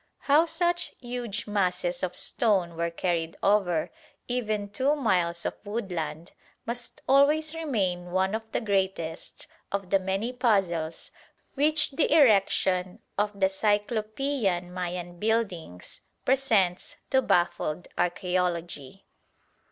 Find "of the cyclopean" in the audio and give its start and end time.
13.15-14.73